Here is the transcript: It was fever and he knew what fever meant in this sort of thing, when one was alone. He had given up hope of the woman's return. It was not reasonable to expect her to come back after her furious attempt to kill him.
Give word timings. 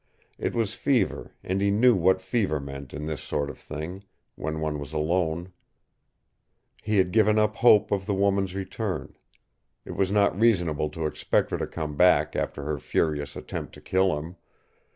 It 0.39 0.55
was 0.55 0.73
fever 0.73 1.35
and 1.43 1.61
he 1.61 1.69
knew 1.69 1.93
what 1.93 2.21
fever 2.21 2.59
meant 2.59 2.91
in 2.91 3.05
this 3.05 3.21
sort 3.21 3.51
of 3.51 3.59
thing, 3.59 4.03
when 4.33 4.59
one 4.59 4.79
was 4.79 4.93
alone. 4.93 5.53
He 6.81 6.97
had 6.97 7.11
given 7.11 7.37
up 7.37 7.57
hope 7.57 7.91
of 7.91 8.07
the 8.07 8.15
woman's 8.15 8.55
return. 8.55 9.15
It 9.85 9.91
was 9.91 10.09
not 10.09 10.39
reasonable 10.39 10.89
to 10.89 11.05
expect 11.05 11.51
her 11.51 11.57
to 11.59 11.67
come 11.67 11.97
back 11.97 12.35
after 12.35 12.63
her 12.63 12.79
furious 12.79 13.35
attempt 13.35 13.75
to 13.75 13.81
kill 13.81 14.17
him. 14.17 14.37